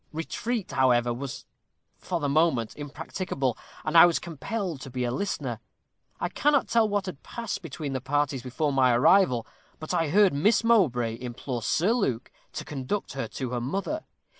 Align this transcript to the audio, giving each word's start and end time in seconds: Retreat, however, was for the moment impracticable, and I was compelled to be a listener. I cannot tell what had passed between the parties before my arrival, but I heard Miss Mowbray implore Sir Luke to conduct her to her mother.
Retreat, 0.13 0.71
however, 0.71 1.13
was 1.13 1.45
for 1.99 2.19
the 2.19 2.27
moment 2.27 2.75
impracticable, 2.75 3.55
and 3.85 3.95
I 3.95 4.07
was 4.07 4.17
compelled 4.17 4.81
to 4.81 4.89
be 4.89 5.03
a 5.03 5.11
listener. 5.11 5.59
I 6.19 6.27
cannot 6.27 6.67
tell 6.69 6.89
what 6.89 7.05
had 7.05 7.21
passed 7.21 7.61
between 7.61 7.93
the 7.93 8.01
parties 8.01 8.41
before 8.41 8.73
my 8.73 8.95
arrival, 8.95 9.45
but 9.77 9.93
I 9.93 10.09
heard 10.09 10.33
Miss 10.33 10.63
Mowbray 10.63 11.19
implore 11.21 11.61
Sir 11.61 11.91
Luke 11.91 12.31
to 12.53 12.65
conduct 12.65 13.13
her 13.13 13.27
to 13.27 13.51
her 13.51 13.61
mother. 13.61 14.03